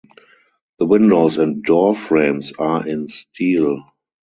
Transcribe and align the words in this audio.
The 0.79 0.87
windows 0.87 1.37
and 1.37 1.61
door 1.63 1.93
frames 1.93 2.53
are 2.57 2.87
in 2.87 3.07
steel. 3.07 3.83